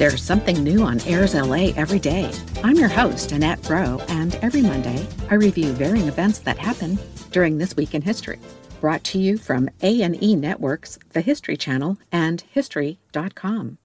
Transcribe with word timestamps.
There's 0.00 0.22
something 0.22 0.64
new 0.64 0.80
on 0.80 0.98
Airs 1.02 1.34
LA 1.34 1.72
every 1.76 1.98
day. 1.98 2.32
I'm 2.64 2.76
your 2.76 2.88
host, 2.88 3.32
Annette 3.32 3.68
Roe, 3.68 4.00
and 4.08 4.34
every 4.36 4.62
Monday 4.62 5.06
I 5.28 5.34
review 5.34 5.72
varying 5.72 6.08
events 6.08 6.38
that 6.38 6.56
happen 6.56 6.98
during 7.32 7.58
this 7.58 7.76
week 7.76 7.94
in 7.94 8.00
history. 8.00 8.38
Brought 8.80 9.04
to 9.04 9.18
you 9.18 9.36
from 9.36 9.68
A&E 9.82 10.36
Networks, 10.36 10.98
the 11.10 11.20
History 11.20 11.54
Channel, 11.54 11.98
and 12.10 12.40
History.com. 12.50 13.76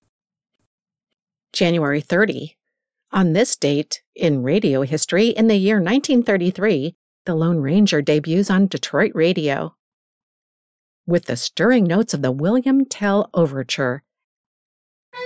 January 1.51 1.99
30. 1.99 2.55
On 3.11 3.33
this 3.33 3.57
date, 3.57 4.01
in 4.15 4.41
radio 4.41 4.83
history, 4.83 5.27
in 5.27 5.47
the 5.47 5.57
year 5.57 5.81
1933, 5.81 6.95
the 7.25 7.35
Lone 7.35 7.57
Ranger 7.57 8.01
debuts 8.01 8.49
on 8.49 8.67
Detroit 8.67 9.11
radio. 9.15 9.75
With 11.05 11.25
the 11.25 11.35
stirring 11.35 11.83
notes 11.83 12.13
of 12.13 12.21
the 12.21 12.31
William 12.31 12.85
Tell 12.85 13.29
Overture, 13.33 14.01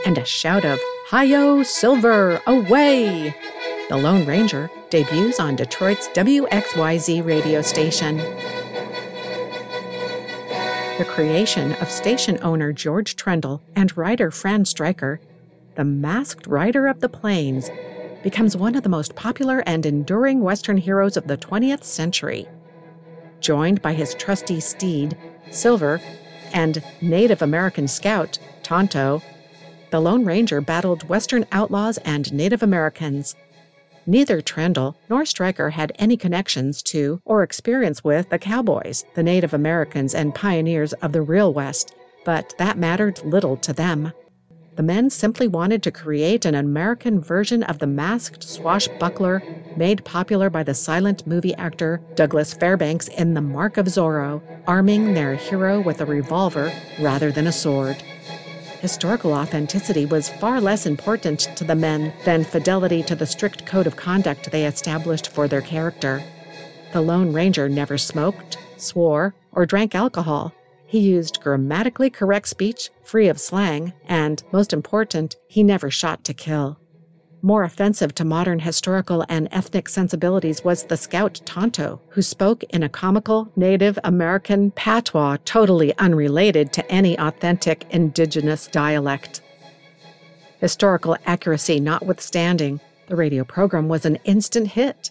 and 0.05 0.17
a 0.17 0.25
shout 0.25 0.65
of 0.65 0.79
Hi-Yo 1.07 1.63
Silver, 1.63 2.41
away! 2.47 3.35
The 3.89 3.97
Lone 3.97 4.25
Ranger 4.25 4.69
debuts 4.89 5.39
on 5.39 5.55
Detroit's 5.55 6.07
WXYZ 6.09 7.25
radio 7.25 7.61
station. 7.61 8.17
The 10.97 11.05
creation 11.07 11.73
of 11.73 11.89
station 11.89 12.37
owner 12.41 12.71
George 12.73 13.15
Trendle 13.15 13.61
and 13.75 13.95
writer 13.97 14.31
Fran 14.31 14.65
Stryker, 14.65 15.19
the 15.75 15.85
masked 15.85 16.45
rider 16.45 16.87
of 16.87 16.99
the 16.99 17.09
plains, 17.09 17.69
becomes 18.21 18.57
one 18.57 18.75
of 18.75 18.83
the 18.83 18.89
most 18.89 19.15
popular 19.15 19.63
and 19.65 19.85
enduring 19.85 20.41
Western 20.41 20.77
heroes 20.77 21.17
of 21.17 21.27
the 21.27 21.37
20th 21.37 21.83
century. 21.83 22.47
Joined 23.39 23.81
by 23.81 23.93
his 23.93 24.13
trusty 24.15 24.59
steed, 24.59 25.17
Silver, 25.51 26.01
and 26.53 26.83
Native 27.01 27.41
American 27.41 27.87
scout, 27.87 28.37
Tonto, 28.61 29.21
the 29.91 29.99
Lone 29.99 30.23
Ranger 30.23 30.61
battled 30.61 31.07
Western 31.09 31.45
outlaws 31.51 31.97
and 31.99 32.31
Native 32.31 32.61
Americans. 32.61 33.35
Neither 34.05 34.41
Trendle 34.41 34.95
nor 35.09 35.25
Stryker 35.25 35.71
had 35.71 35.91
any 35.97 36.17
connections 36.17 36.81
to 36.83 37.21
or 37.25 37.43
experience 37.43 38.03
with 38.03 38.29
the 38.29 38.39
cowboys, 38.39 39.05
the 39.15 39.23
Native 39.23 39.53
Americans 39.53 40.13
and 40.15 40.33
pioneers 40.33 40.93
of 40.93 41.11
the 41.11 41.21
real 41.21 41.53
West, 41.53 41.95
but 42.25 42.53
that 42.57 42.77
mattered 42.77 43.23
little 43.23 43.57
to 43.57 43.73
them. 43.73 44.11
The 44.75 44.83
men 44.83 45.09
simply 45.09 45.47
wanted 45.47 45.83
to 45.83 45.91
create 45.91 46.45
an 46.45 46.55
American 46.55 47.19
version 47.19 47.63
of 47.63 47.79
the 47.79 47.87
masked 47.87 48.43
swashbuckler 48.43 49.43
made 49.75 50.05
popular 50.05 50.49
by 50.49 50.63
the 50.63 50.73
silent 50.73 51.27
movie 51.27 51.53
actor 51.55 51.99
Douglas 52.15 52.53
Fairbanks 52.53 53.09
in 53.09 53.33
The 53.33 53.41
Mark 53.41 53.77
of 53.77 53.87
Zorro, 53.87 54.41
arming 54.67 55.13
their 55.13 55.35
hero 55.35 55.81
with 55.81 55.99
a 55.99 56.05
revolver 56.05 56.71
rather 56.99 57.29
than 57.31 57.47
a 57.47 57.51
sword 57.51 58.01
historical 58.79 59.33
authenticity 59.33 60.05
was 60.05 60.29
far 60.29 60.59
less 60.61 60.85
important 60.85 61.39
to 61.55 61.63
the 61.63 61.75
men 61.75 62.13
than 62.25 62.43
fidelity 62.43 63.03
to 63.03 63.15
the 63.15 63.25
strict 63.25 63.65
code 63.65 63.87
of 63.87 63.95
conduct 63.95 64.51
they 64.51 64.65
established 64.65 65.29
for 65.29 65.47
their 65.47 65.61
character. 65.61 66.23
The 66.93 67.01
Lone 67.01 67.33
Ranger 67.33 67.69
never 67.69 67.97
smoked, 67.97 68.57
swore, 68.77 69.35
or 69.51 69.65
drank 69.65 69.95
alcohol. 69.95 70.53
He 70.87 70.99
used 70.99 71.39
grammatically 71.41 72.09
correct 72.09 72.47
speech, 72.47 72.89
free 73.03 73.27
of 73.27 73.39
slang, 73.39 73.93
and, 74.07 74.41
most 74.51 74.73
important, 74.73 75.35
he 75.47 75.61
never 75.61 75.91
shot 75.91 76.23
to 76.23 76.33
kill. 76.33 76.79
More 77.41 77.63
offensive 77.63 78.13
to 78.15 78.25
modern 78.25 78.59
historical 78.59 79.23
and 79.29 79.47
ethnic 79.51 79.87
sensibilities 79.87 80.61
was 80.61 80.83
the 80.83 80.97
scout 80.97 81.39
Tonto, 81.45 82.01
who 82.09 82.21
spoke 82.21 82.63
in 82.65 82.83
a 82.83 82.89
comical 82.89 83.49
Native 83.55 83.97
American 84.03 84.71
patois 84.71 85.37
totally 85.45 85.97
unrelated 85.97 86.73
to 86.73 86.91
any 86.91 87.17
authentic 87.17 87.85
indigenous 87.91 88.67
dialect. 88.67 89.41
Historical 90.59 91.15
accuracy 91.25 91.79
notwithstanding, 91.79 92.81
the 93.07 93.15
radio 93.15 93.45
program 93.45 93.87
was 93.87 94.05
an 94.05 94.17
instant 94.25 94.67
hit. 94.67 95.09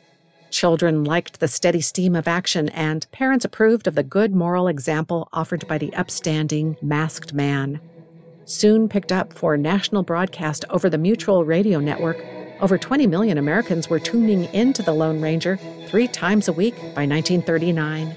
Children 0.51 1.05
liked 1.05 1.41
the 1.41 1.49
steady 1.49 1.81
steam 1.81 2.15
of 2.15 2.29
action, 2.29 2.69
and 2.71 3.11
parents 3.11 3.47
approved 3.47 3.87
of 3.87 3.95
the 3.95 4.03
good 4.03 4.35
moral 4.35 4.69
example 4.69 5.29
offered 5.33 5.67
by 5.67 5.79
the 5.79 5.95
upstanding, 5.95 6.77
masked 6.83 7.33
man 7.33 7.81
soon 8.49 8.89
picked 8.89 9.13
up 9.13 9.33
for 9.33 9.57
national 9.57 10.03
broadcast 10.03 10.65
over 10.71 10.89
the 10.89 10.99
Mutual 10.99 11.45
Radio 11.45 11.81
Network. 11.81 12.25
Over 12.61 12.79
20 12.79 13.07
million 13.07 13.39
Americans 13.39 13.89
were 13.89 14.01
tuning 14.01 14.45
into 14.55 14.83
the 14.83 14.93
Lone 14.93 15.21
Ranger 15.21 15.59
three 15.87 16.09
times 16.09 16.49
a 16.49 16.53
week 16.53 16.75
by 16.95 17.07
1939. 17.07 18.17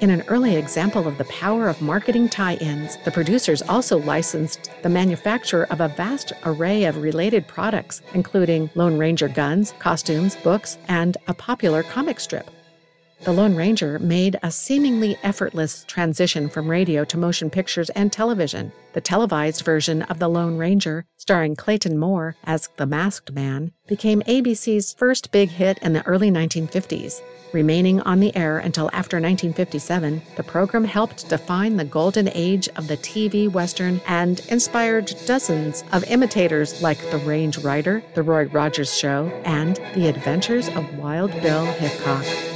In 0.00 0.10
an 0.10 0.22
early 0.28 0.56
example 0.56 1.06
of 1.06 1.16
the 1.16 1.24
power 1.24 1.68
of 1.68 1.80
marketing 1.80 2.28
tie 2.28 2.54
ins, 2.56 2.96
the 3.04 3.10
producers 3.10 3.62
also 3.62 3.98
licensed 3.98 4.70
the 4.82 4.88
manufacture 4.88 5.64
of 5.64 5.80
a 5.80 5.88
vast 5.88 6.32
array 6.44 6.84
of 6.84 6.96
related 6.96 7.46
products, 7.46 8.02
including 8.12 8.68
Lone 8.74 8.98
Ranger 8.98 9.28
guns, 9.28 9.74
costumes, 9.78 10.36
books, 10.36 10.76
and 10.88 11.16
a 11.28 11.34
popular 11.34 11.82
comic 11.84 12.20
strip. 12.20 12.50
The 13.24 13.32
Lone 13.32 13.54
Ranger 13.54 14.00
made 14.00 14.36
a 14.42 14.50
seemingly 14.50 15.16
effortless 15.22 15.84
transition 15.84 16.48
from 16.48 16.68
radio 16.68 17.04
to 17.04 17.16
motion 17.16 17.50
pictures 17.50 17.88
and 17.90 18.12
television. 18.12 18.72
The 18.94 19.00
televised 19.00 19.64
version 19.64 20.02
of 20.02 20.18
The 20.18 20.26
Lone 20.26 20.58
Ranger, 20.58 21.04
starring 21.18 21.54
Clayton 21.54 21.96
Moore 21.98 22.34
as 22.42 22.68
the 22.78 22.86
Masked 22.86 23.30
Man, 23.30 23.70
became 23.86 24.22
ABC's 24.22 24.94
first 24.94 25.30
big 25.30 25.50
hit 25.50 25.78
in 25.78 25.92
the 25.92 26.04
early 26.04 26.32
1950s. 26.32 27.22
Remaining 27.52 28.00
on 28.00 28.18
the 28.18 28.34
air 28.34 28.58
until 28.58 28.90
after 28.92 29.18
1957, 29.18 30.20
the 30.34 30.42
program 30.42 30.84
helped 30.84 31.28
define 31.28 31.76
the 31.76 31.84
golden 31.84 32.28
age 32.34 32.68
of 32.70 32.88
the 32.88 32.96
TV 32.96 33.48
Western 33.48 34.00
and 34.08 34.40
inspired 34.48 35.14
dozens 35.26 35.84
of 35.92 36.02
imitators 36.10 36.82
like 36.82 36.98
The 37.12 37.18
Range 37.18 37.58
Rider, 37.58 38.02
The 38.14 38.22
Roy 38.24 38.46
Rogers 38.46 38.98
Show, 38.98 39.26
and 39.44 39.76
The 39.94 40.08
Adventures 40.08 40.66
of 40.70 40.98
Wild 40.98 41.30
Bill 41.40 41.66
Hickok. 41.66 42.51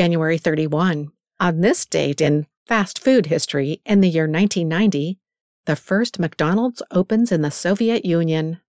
January 0.00 0.38
31. 0.38 1.12
On 1.40 1.60
this 1.60 1.84
date 1.84 2.22
in 2.22 2.46
fast 2.66 2.98
food 2.98 3.26
history, 3.26 3.82
in 3.84 4.00
the 4.00 4.08
year 4.08 4.22
1990, 4.22 5.18
the 5.66 5.76
first 5.76 6.18
McDonald's 6.18 6.82
opens 6.90 7.30
in 7.30 7.42
the 7.42 7.50
Soviet 7.50 8.02
Union. 8.02 8.62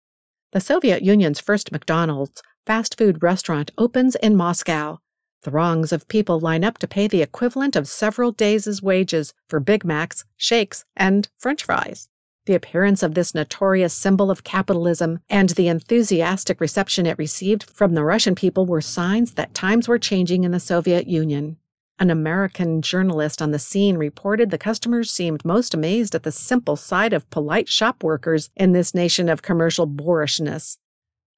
The 0.54 0.60
Soviet 0.60 1.04
Union's 1.04 1.40
first 1.40 1.72
McDonald's 1.72 2.42
fast 2.66 2.98
food 2.98 3.22
restaurant 3.22 3.70
opens 3.78 4.16
in 4.16 4.36
Moscow. 4.36 5.02
Throngs 5.44 5.92
of 5.92 6.08
people 6.08 6.40
line 6.40 6.64
up 6.64 6.80
to 6.80 6.88
pay 6.88 7.08
the 7.08 7.22
equivalent 7.22 7.76
of 7.76 7.88
several 7.88 8.32
days' 8.32 8.82
wages 8.82 9.36
for 9.48 9.60
Big 9.60 9.86
Macs, 9.86 10.26
shakes, 10.36 10.84
and 10.98 11.30
French 11.38 11.64
fries. 11.64 12.10
The 12.50 12.56
appearance 12.56 13.04
of 13.04 13.14
this 13.14 13.36
notorious 13.36 13.94
symbol 13.94 14.32
of 14.32 14.44
capitalism 14.44 15.20
and 15.30 15.50
the 15.50 15.68
enthusiastic 15.68 16.60
reception 16.60 17.06
it 17.06 17.20
received 17.20 17.62
from 17.62 17.94
the 17.94 18.04
Russian 18.04 18.34
people 18.34 18.66
were 18.66 18.82
signs 18.82 19.36
that 19.36 19.54
times 19.54 19.88
were 19.88 20.00
changing 20.00 20.44
in 20.44 20.52
the 20.52 20.60
Soviet 20.60 21.06
Union. 21.06 21.58
An 22.00 22.10
American 22.10 22.82
journalist 22.82 23.40
on 23.40 23.52
the 23.52 23.60
scene 23.60 23.98
reported 23.98 24.50
the 24.50 24.58
customers 24.58 25.12
seemed 25.12 25.46
most 25.46 25.76
amazed 25.76 26.16
at 26.16 26.24
the 26.24 26.32
simple 26.32 26.76
side 26.76 27.14
of 27.14 27.30
polite 27.30 27.70
shop 27.70 28.04
workers 28.04 28.50
in 28.56 28.72
this 28.72 28.96
nation 28.96 29.30
of 29.30 29.44
commercial 29.44 29.86
boorishness. 29.86 30.80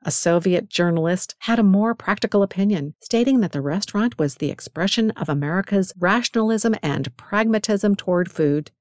A 0.05 0.11
Soviet 0.11 0.69
journalist 0.69 1.35
had 1.39 1.59
a 1.59 1.73
more 1.77 1.93
practical 1.93 2.41
opinion, 2.41 2.93
stating 3.01 3.41
that 3.41 3.51
the 3.51 3.59
restaurant 3.59 4.17
was 4.17 4.35
the 4.35 4.49
expression 4.49 5.11
of 5.17 5.27
America's 5.27 5.91
rationalism 5.99 6.73
and 6.81 7.17
pragmatism 7.17 7.97
toward 7.97 8.31
food. 8.31 8.71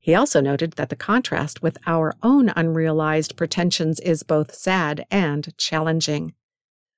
He 0.00 0.14
also 0.14 0.40
noted 0.40 0.72
that 0.72 0.88
the 0.88 0.96
contrast 0.96 1.62
with 1.62 1.76
our 1.86 2.16
own 2.22 2.50
unrealized 2.56 3.36
pretensions 3.36 4.00
is 4.00 4.22
both 4.22 4.54
sad 4.54 5.06
and 5.10 5.56
challenging. 5.58 6.32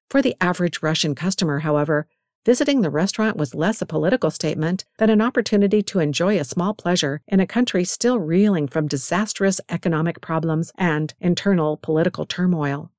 For 0.09 0.23
the 0.23 0.37
average 0.41 0.83
Russian 0.83 1.17
customer, 1.17 1.61
however, 1.61 2.07
visiting 2.47 2.81
the 2.81 2.91
restaurant 2.91 3.37
was 3.37 3.55
less 3.55 3.83
a 3.83 3.87
political 3.87 4.31
statement 4.31 4.85
than 4.99 5.11
an 5.11 5.21
opportunity 5.21 5.83
to 5.83 5.99
enjoy 5.99 6.39
a 6.39 6.45
small 6.45 6.75
pleasure 6.75 7.23
in 7.27 7.41
a 7.41 7.47
country 7.47 7.85
still 7.85 8.21
reeling 8.21 8.69
from 8.69 8.87
disastrous 8.87 9.61
economic 9.69 10.21
problems 10.21 10.71
and 10.79 11.15
internal 11.21 11.77
political 11.77 12.25
turmoil. 12.25 12.93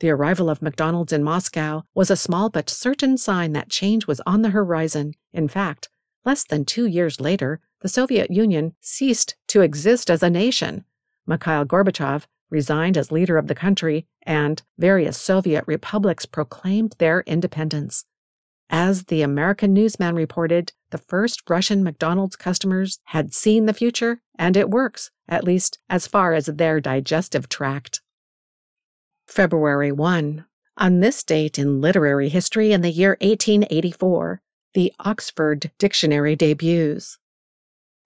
The 0.00 0.10
arrival 0.10 0.50
of 0.50 0.62
McDonald's 0.62 1.12
in 1.12 1.22
Moscow 1.22 1.82
was 1.94 2.10
a 2.10 2.16
small 2.16 2.50
but 2.50 2.68
certain 2.70 3.16
sign 3.16 3.52
that 3.52 3.68
change 3.68 4.06
was 4.06 4.20
on 4.26 4.42
the 4.42 4.50
horizon. 4.50 5.14
In 5.32 5.48
fact, 5.48 5.88
less 6.24 6.44
than 6.44 6.64
two 6.64 6.86
years 6.86 7.20
later, 7.20 7.60
the 7.80 7.88
Soviet 7.88 8.30
Union 8.30 8.74
ceased 8.80 9.36
to 9.48 9.60
exist 9.60 10.10
as 10.10 10.22
a 10.22 10.30
nation. 10.30 10.84
Mikhail 11.26 11.64
Gorbachev, 11.64 12.26
resigned 12.50 12.96
as 12.96 13.12
leader 13.12 13.36
of 13.36 13.48
the 13.48 13.54
country, 13.54 14.06
and 14.22 14.62
various 14.78 15.18
Soviet 15.18 15.64
republics 15.66 16.24
proclaimed 16.24 16.94
their 16.98 17.22
independence. 17.26 18.04
As 18.70 19.04
the 19.04 19.22
American 19.22 19.72
newsman 19.72 20.14
reported, 20.14 20.72
the 20.90 20.98
first 20.98 21.42
Russian 21.48 21.84
McDonald's 21.84 22.36
customers 22.36 22.98
had 23.06 23.34
seen 23.34 23.66
the 23.66 23.74
future, 23.74 24.20
and 24.38 24.56
it 24.56 24.70
works, 24.70 25.10
at 25.28 25.44
least 25.44 25.78
as 25.90 26.06
far 26.06 26.32
as 26.32 26.46
their 26.46 26.80
digestive 26.80 27.48
tract. 27.48 28.00
February 29.26 29.92
1. 29.92 30.44
On 30.76 31.00
this 31.00 31.22
date 31.22 31.58
in 31.58 31.80
literary 31.80 32.28
history 32.28 32.72
in 32.72 32.80
the 32.80 32.90
year 32.90 33.16
1884, 33.20 34.40
the 34.74 34.92
Oxford 34.98 35.70
Dictionary 35.78 36.36
debuts. 36.36 37.18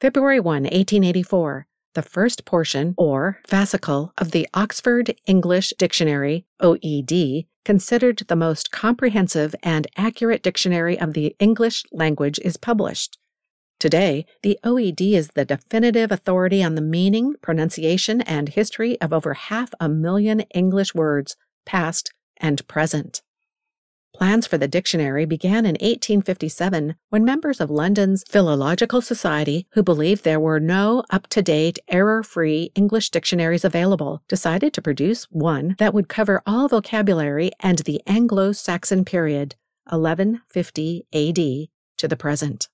February 0.01 0.39
1, 0.39 0.63
1884, 0.65 1.67
the 1.95 2.03
first 2.03 2.45
portion, 2.45 2.95
or 2.97 3.41
fascicle, 3.49 4.13
of 4.19 4.31
the 4.31 4.47
Oxford 4.55 5.17
English 5.27 5.73
Dictionary, 5.79 6.45
OED, 6.61 7.47
considered 7.65 8.23
the 8.29 8.37
most 8.37 8.71
comprehensive 8.71 9.55
and 9.63 9.87
accurate 9.97 10.43
dictionary 10.43 10.99
of 10.99 11.15
the 11.15 11.35
English 11.39 11.85
language, 11.91 12.39
is 12.41 12.57
published. 12.57 13.19
Today, 13.81 14.27
the 14.43 14.59
OED 14.63 15.15
is 15.15 15.29
the 15.29 15.45
definitive 15.45 16.13
authority 16.13 16.63
on 16.63 16.75
the 16.75 16.83
meaning, 16.83 17.35
pronunciation, 17.41 18.21
and 18.23 18.49
history 18.51 19.01
of 19.01 19.13
over 19.13 19.35
half 19.35 19.73
a 19.81 19.89
million 19.89 20.41
English 20.55 20.95
words, 20.95 21.37
past 21.65 22.13
and 22.37 22.67
present. 22.69 23.23
Plans 24.19 24.49
for 24.49 24.59
the 24.59 24.67
dictionary 24.67 25.27
began 25.27 25.65
in 25.65 25.77
1857 25.81 26.97
when 27.09 27.25
members 27.25 27.61
of 27.61 27.71
London's 27.71 28.25
Philological 28.29 29.01
Society, 29.01 29.69
who 29.75 29.83
believed 29.85 30.25
there 30.25 30.41
were 30.41 30.59
no 30.59 31.05
up 31.09 31.29
to 31.29 31.41
date, 31.41 31.79
error 31.87 32.25
free 32.25 32.73
English 32.75 33.11
dictionaries 33.11 33.65
available, 33.65 34.25
decided 34.27 34.73
to 34.73 34.83
produce 34.83 35.31
one 35.31 35.77
that 35.79 35.95
would 35.95 36.09
cover 36.09 36.43
all 36.45 36.67
vocabulary 36.67 37.53
and 37.61 37.79
the 37.79 38.03
Anglo 38.09 38.51
Saxon 38.51 39.05
period, 39.05 39.55
1150 39.89 41.07
AD, 41.13 41.69
to 41.99 42.09
the 42.09 42.17
present. 42.17 42.69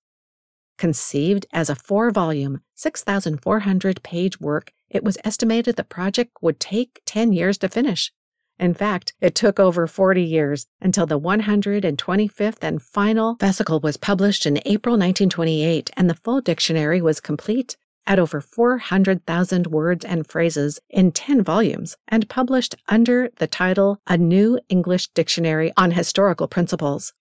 Conceived 0.79 1.45
as 1.53 1.69
a 1.69 1.75
four 1.75 2.11
volume, 2.11 2.63
6,400 2.75 4.03
page 4.03 4.41
work, 4.41 4.73
it 4.89 5.05
was 5.05 5.19
estimated 5.23 5.77
the 5.77 5.85
project 5.85 6.39
would 6.41 6.59
take 6.59 7.03
10 7.05 7.35
years 7.35 7.59
to 7.59 7.69
finish. 7.69 8.13
In 8.65 8.73
fact, 8.73 9.13
it 9.21 9.35
took 9.35 9.61
over 9.61 9.87
40 9.87 10.23
years 10.23 10.67
until 10.81 11.05
the 11.05 11.21
125th 11.21 12.63
and 12.63 12.81
final 12.81 13.37
fascicle 13.37 13.83
was 13.83 13.99
published 13.99 14.47
in 14.47 14.59
April 14.65 14.95
1928, 14.95 15.91
and 15.99 16.09
the 16.09 16.15
full 16.15 16.41
dictionary 16.41 17.03
was 17.03 17.21
complete 17.21 17.77
at 18.07 18.19
over 18.19 18.41
400,000 18.41 19.67
words 19.67 20.03
and 20.03 20.27
phrases 20.27 20.81
in 20.89 21.13
10 21.13 21.43
volumes 21.43 21.99
and 22.09 22.31
published 22.31 22.75
under 22.89 23.29
the 23.37 23.47
title 23.47 24.01
A 24.07 24.17
New 24.17 24.59
English 24.71 25.09
Dictionary 25.09 25.71
on 25.77 25.91
Historical 25.91 26.49
Principles. 26.49 27.13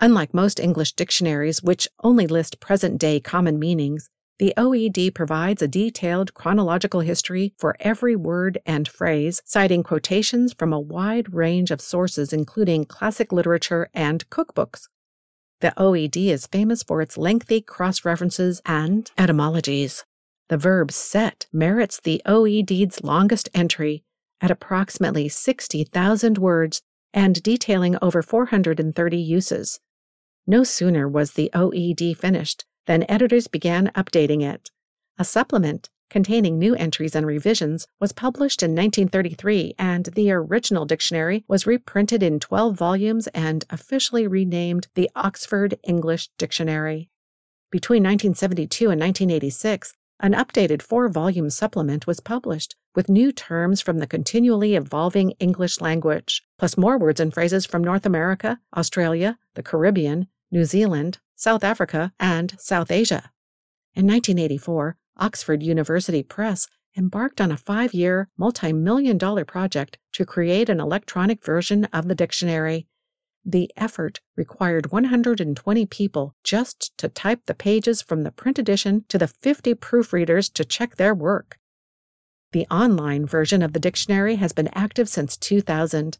Unlike 0.00 0.34
most 0.34 0.58
English 0.58 0.94
dictionaries, 0.94 1.62
which 1.62 1.86
only 2.02 2.26
list 2.26 2.58
present 2.58 2.98
day 2.98 3.20
common 3.20 3.60
meanings, 3.60 4.10
the 4.40 4.54
OED 4.56 5.14
provides 5.14 5.60
a 5.60 5.68
detailed 5.68 6.32
chronological 6.32 7.00
history 7.00 7.52
for 7.58 7.76
every 7.78 8.16
word 8.16 8.58
and 8.64 8.88
phrase, 8.88 9.42
citing 9.44 9.82
quotations 9.82 10.54
from 10.54 10.72
a 10.72 10.80
wide 10.80 11.34
range 11.34 11.70
of 11.70 11.78
sources, 11.78 12.32
including 12.32 12.86
classic 12.86 13.32
literature 13.32 13.90
and 13.92 14.26
cookbooks. 14.30 14.88
The 15.60 15.74
OED 15.76 16.16
is 16.30 16.46
famous 16.46 16.82
for 16.82 17.02
its 17.02 17.18
lengthy 17.18 17.60
cross 17.60 18.02
references 18.02 18.62
and 18.64 19.10
etymologies. 19.18 20.06
The 20.48 20.56
verb 20.56 20.90
set 20.90 21.46
merits 21.52 22.00
the 22.00 22.22
OED's 22.24 23.04
longest 23.04 23.50
entry 23.52 24.04
at 24.40 24.50
approximately 24.50 25.28
60,000 25.28 26.38
words 26.38 26.80
and 27.12 27.42
detailing 27.42 27.98
over 28.00 28.22
430 28.22 29.18
uses. 29.18 29.80
No 30.46 30.64
sooner 30.64 31.06
was 31.06 31.32
the 31.32 31.50
OED 31.52 32.16
finished 32.16 32.64
then 32.86 33.04
editors 33.08 33.46
began 33.46 33.88
updating 33.94 34.42
it. 34.42 34.70
A 35.18 35.24
supplement 35.24 35.90
containing 36.10 36.58
new 36.58 36.74
entries 36.74 37.14
and 37.14 37.24
revisions 37.26 37.86
was 38.00 38.12
published 38.12 38.62
in 38.62 38.72
1933, 38.72 39.74
and 39.78 40.06
the 40.06 40.30
original 40.30 40.84
dictionary 40.84 41.44
was 41.48 41.66
reprinted 41.66 42.22
in 42.22 42.40
12 42.40 42.76
volumes 42.76 43.28
and 43.28 43.64
officially 43.70 44.26
renamed 44.26 44.88
the 44.94 45.08
Oxford 45.14 45.78
English 45.84 46.28
Dictionary. 46.36 47.08
Between 47.70 48.02
1972 48.02 48.90
and 48.90 49.00
1986, 49.00 49.94
an 50.18 50.34
updated 50.34 50.82
four 50.82 51.08
volume 51.08 51.48
supplement 51.48 52.06
was 52.06 52.20
published 52.20 52.74
with 52.94 53.08
new 53.08 53.30
terms 53.30 53.80
from 53.80 53.98
the 53.98 54.06
continually 54.06 54.74
evolving 54.74 55.30
English 55.38 55.80
language, 55.80 56.42
plus 56.58 56.76
more 56.76 56.98
words 56.98 57.20
and 57.20 57.32
phrases 57.32 57.64
from 57.64 57.82
North 57.82 58.04
America, 58.04 58.58
Australia, 58.76 59.38
the 59.54 59.62
Caribbean, 59.62 60.26
New 60.50 60.64
Zealand, 60.64 61.20
South 61.40 61.64
Africa, 61.64 62.12
and 62.20 62.54
South 62.58 62.90
Asia. 62.90 63.30
In 63.94 64.06
1984, 64.06 64.98
Oxford 65.16 65.62
University 65.62 66.22
Press 66.22 66.66
embarked 66.98 67.40
on 67.40 67.50
a 67.50 67.56
five 67.56 67.94
year, 67.94 68.28
multi 68.36 68.74
million 68.74 69.16
dollar 69.16 69.46
project 69.46 69.96
to 70.12 70.26
create 70.26 70.68
an 70.68 70.80
electronic 70.80 71.42
version 71.42 71.86
of 71.94 72.08
the 72.08 72.14
dictionary. 72.14 72.86
The 73.42 73.70
effort 73.74 74.20
required 74.36 74.92
120 74.92 75.86
people 75.86 76.34
just 76.44 76.94
to 76.98 77.08
type 77.08 77.46
the 77.46 77.54
pages 77.54 78.02
from 78.02 78.22
the 78.22 78.32
print 78.32 78.58
edition 78.58 79.06
to 79.08 79.16
the 79.16 79.28
50 79.28 79.72
proofreaders 79.76 80.52
to 80.52 80.62
check 80.62 80.96
their 80.96 81.14
work. 81.14 81.56
The 82.52 82.66
online 82.70 83.24
version 83.24 83.62
of 83.62 83.72
the 83.72 83.80
dictionary 83.80 84.36
has 84.36 84.52
been 84.52 84.68
active 84.74 85.08
since 85.08 85.38
2000. 85.38 86.18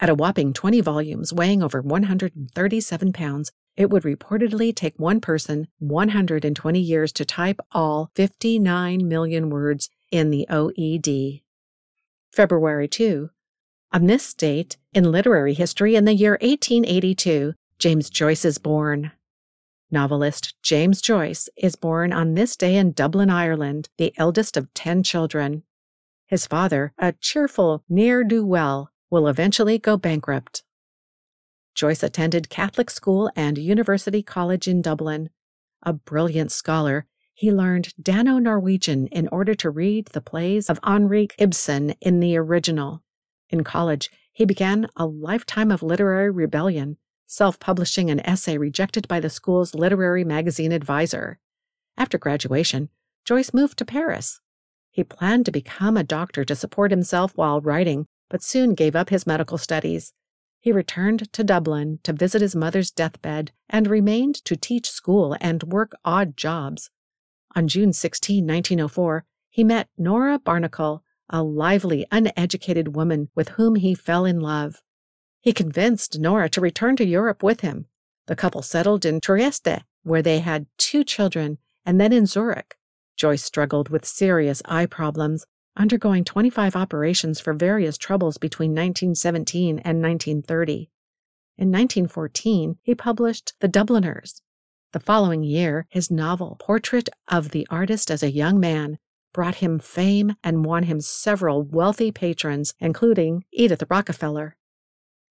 At 0.00 0.08
a 0.08 0.14
whopping 0.16 0.52
20 0.52 0.80
volumes 0.80 1.32
weighing 1.32 1.62
over 1.62 1.80
137 1.80 3.12
pounds, 3.12 3.52
it 3.76 3.90
would 3.90 4.02
reportedly 4.02 4.74
take 4.74 4.98
one 4.98 5.20
person 5.20 5.68
120 5.78 6.80
years 6.80 7.12
to 7.12 7.24
type 7.24 7.60
all 7.72 8.10
59 8.14 9.06
million 9.06 9.50
words 9.50 9.90
in 10.10 10.30
the 10.30 10.46
OED. 10.50 11.42
February 12.32 12.88
2. 12.88 13.30
On 13.92 14.06
this 14.06 14.34
date, 14.34 14.76
in 14.92 15.10
literary 15.10 15.54
history 15.54 15.94
in 15.94 16.04
the 16.04 16.14
year 16.14 16.32
1882, 16.42 17.54
James 17.78 18.10
Joyce 18.10 18.44
is 18.44 18.58
born. 18.58 19.12
Novelist 19.90 20.54
James 20.62 21.00
Joyce 21.00 21.48
is 21.56 21.76
born 21.76 22.12
on 22.12 22.34
this 22.34 22.56
day 22.56 22.76
in 22.76 22.92
Dublin, 22.92 23.30
Ireland, 23.30 23.88
the 23.98 24.12
eldest 24.16 24.56
of 24.56 24.72
10 24.74 25.02
children. 25.02 25.62
His 26.26 26.46
father, 26.46 26.92
a 26.98 27.12
cheerful 27.12 27.84
ne'er 27.88 28.24
do 28.24 28.44
well, 28.44 28.90
will 29.10 29.28
eventually 29.28 29.78
go 29.78 29.96
bankrupt. 29.96 30.64
Joyce 31.76 32.02
attended 32.02 32.48
Catholic 32.48 32.90
school 32.90 33.30
and 33.36 33.58
University 33.58 34.22
College 34.22 34.66
in 34.66 34.80
Dublin. 34.80 35.28
A 35.82 35.92
brilliant 35.92 36.50
scholar, 36.50 37.04
he 37.34 37.52
learned 37.52 37.92
Dano 38.02 38.38
Norwegian 38.38 39.08
in 39.08 39.28
order 39.28 39.54
to 39.56 39.68
read 39.68 40.06
the 40.06 40.22
plays 40.22 40.70
of 40.70 40.80
Henrik 40.82 41.34
Ibsen 41.38 41.90
in 42.00 42.20
the 42.20 42.34
original. 42.38 43.02
In 43.50 43.62
college, 43.62 44.10
he 44.32 44.46
began 44.46 44.88
a 44.96 45.04
lifetime 45.04 45.70
of 45.70 45.82
literary 45.82 46.30
rebellion, 46.30 46.96
self 47.26 47.60
publishing 47.60 48.08
an 48.08 48.20
essay 48.20 48.56
rejected 48.56 49.06
by 49.06 49.20
the 49.20 49.28
school's 49.28 49.74
literary 49.74 50.24
magazine 50.24 50.72
advisor. 50.72 51.38
After 51.98 52.16
graduation, 52.16 52.88
Joyce 53.26 53.52
moved 53.52 53.76
to 53.78 53.84
Paris. 53.84 54.40
He 54.90 55.04
planned 55.04 55.44
to 55.44 55.52
become 55.52 55.98
a 55.98 56.02
doctor 56.02 56.42
to 56.46 56.56
support 56.56 56.90
himself 56.90 57.32
while 57.36 57.60
writing, 57.60 58.06
but 58.30 58.42
soon 58.42 58.72
gave 58.72 58.96
up 58.96 59.10
his 59.10 59.26
medical 59.26 59.58
studies. 59.58 60.14
He 60.66 60.72
returned 60.72 61.32
to 61.32 61.44
Dublin 61.44 62.00
to 62.02 62.12
visit 62.12 62.42
his 62.42 62.56
mother's 62.56 62.90
deathbed 62.90 63.52
and 63.70 63.86
remained 63.86 64.34
to 64.46 64.56
teach 64.56 64.90
school 64.90 65.36
and 65.40 65.62
work 65.62 65.92
odd 66.04 66.36
jobs. 66.36 66.90
On 67.54 67.68
June 67.68 67.92
16, 67.92 68.44
1904, 68.44 69.24
he 69.48 69.62
met 69.62 69.88
Nora 69.96 70.40
Barnacle, 70.40 71.04
a 71.30 71.40
lively, 71.40 72.04
uneducated 72.10 72.96
woman 72.96 73.28
with 73.36 73.50
whom 73.50 73.76
he 73.76 73.94
fell 73.94 74.24
in 74.24 74.40
love. 74.40 74.82
He 75.40 75.52
convinced 75.52 76.18
Nora 76.18 76.48
to 76.48 76.60
return 76.60 76.96
to 76.96 77.06
Europe 77.06 77.44
with 77.44 77.60
him. 77.60 77.86
The 78.26 78.34
couple 78.34 78.62
settled 78.62 79.04
in 79.04 79.20
Trieste, 79.20 79.84
where 80.02 80.20
they 80.20 80.40
had 80.40 80.66
two 80.78 81.04
children, 81.04 81.58
and 81.84 82.00
then 82.00 82.12
in 82.12 82.26
Zurich. 82.26 82.76
Joyce 83.16 83.44
struggled 83.44 83.88
with 83.88 84.04
serious 84.04 84.62
eye 84.64 84.86
problems 84.86 85.46
undergoing 85.76 86.24
25 86.24 86.76
operations 86.76 87.40
for 87.40 87.52
various 87.52 87.98
troubles 87.98 88.38
between 88.38 88.70
1917 88.70 89.78
and 89.80 90.02
1930. 90.02 90.90
In 91.58 91.70
1914, 91.70 92.78
he 92.82 92.94
published 92.94 93.54
The 93.60 93.68
Dubliners. 93.68 94.42
The 94.92 95.00
following 95.00 95.42
year, 95.42 95.86
his 95.90 96.10
novel, 96.10 96.56
Portrait 96.58 97.08
of 97.28 97.50
the 97.50 97.66
Artist 97.70 98.10
as 98.10 98.22
a 98.22 98.30
Young 98.30 98.60
Man, 98.60 98.98
brought 99.32 99.56
him 99.56 99.78
fame 99.78 100.36
and 100.42 100.64
won 100.64 100.84
him 100.84 101.00
several 101.00 101.62
wealthy 101.62 102.10
patrons, 102.10 102.72
including 102.80 103.44
Edith 103.52 103.82
Rockefeller. 103.90 104.56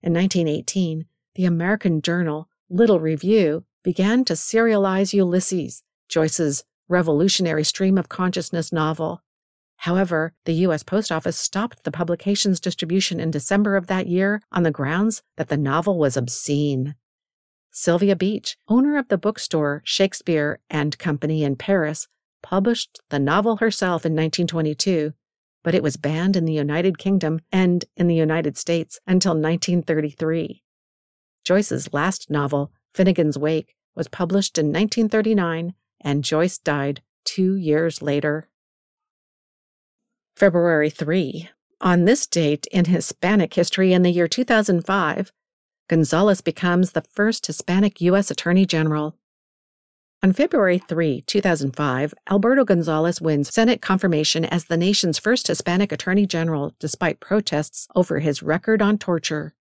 In 0.02 0.12
1918, 0.12 1.06
the 1.36 1.44
American 1.44 2.02
journal 2.02 2.48
Little 2.68 2.98
Review 2.98 3.64
began 3.84 4.24
to 4.24 4.32
serialize 4.32 5.12
Ulysses, 5.12 5.82
Joyce's 6.08 6.64
revolutionary 6.88 7.64
stream 7.64 7.96
of 7.96 8.08
consciousness 8.08 8.72
novel. 8.72 9.22
However, 9.82 10.32
the 10.44 10.52
U.S. 10.66 10.84
Post 10.84 11.10
Office 11.10 11.36
stopped 11.36 11.82
the 11.82 11.90
publication's 11.90 12.60
distribution 12.60 13.18
in 13.18 13.32
December 13.32 13.74
of 13.74 13.88
that 13.88 14.06
year 14.06 14.40
on 14.52 14.62
the 14.62 14.70
grounds 14.70 15.24
that 15.36 15.48
the 15.48 15.56
novel 15.56 15.98
was 15.98 16.16
obscene. 16.16 16.94
Sylvia 17.72 18.14
Beach, 18.14 18.56
owner 18.68 18.96
of 18.96 19.08
the 19.08 19.18
bookstore 19.18 19.82
Shakespeare 19.84 20.60
and 20.70 20.96
Company 21.00 21.42
in 21.42 21.56
Paris, 21.56 22.06
published 22.44 23.00
the 23.08 23.18
novel 23.18 23.56
herself 23.56 24.06
in 24.06 24.12
1922, 24.12 25.14
but 25.64 25.74
it 25.74 25.82
was 25.82 25.96
banned 25.96 26.36
in 26.36 26.44
the 26.44 26.52
United 26.52 26.96
Kingdom 26.96 27.40
and 27.50 27.84
in 27.96 28.06
the 28.06 28.14
United 28.14 28.56
States 28.56 29.00
until 29.08 29.32
1933. 29.32 30.62
Joyce's 31.42 31.92
last 31.92 32.30
novel, 32.30 32.70
Finnegan's 32.94 33.36
Wake, 33.36 33.74
was 33.96 34.06
published 34.06 34.58
in 34.58 34.66
1939, 34.66 35.74
and 36.02 36.22
Joyce 36.22 36.58
died 36.58 37.02
two 37.24 37.56
years 37.56 38.00
later. 38.00 38.48
February 40.42 40.90
3. 40.90 41.48
On 41.82 42.04
this 42.04 42.26
date 42.26 42.66
in 42.72 42.86
Hispanic 42.86 43.54
history 43.54 43.92
in 43.92 44.02
the 44.02 44.10
year 44.10 44.26
2005, 44.26 45.30
Gonzales 45.88 46.40
becomes 46.40 46.90
the 46.90 47.02
first 47.02 47.46
Hispanic 47.46 48.00
U.S. 48.00 48.28
Attorney 48.28 48.66
General. 48.66 49.14
On 50.20 50.32
February 50.32 50.78
3, 50.78 51.20
2005, 51.28 52.14
Alberto 52.28 52.64
Gonzales 52.64 53.20
wins 53.20 53.54
Senate 53.54 53.80
confirmation 53.80 54.44
as 54.44 54.64
the 54.64 54.76
nation's 54.76 55.16
first 55.16 55.46
Hispanic 55.46 55.92
Attorney 55.92 56.26
General 56.26 56.74
despite 56.80 57.20
protests 57.20 57.86
over 57.94 58.18
his 58.18 58.42
record 58.42 58.82
on 58.82 58.98
torture. 58.98 59.54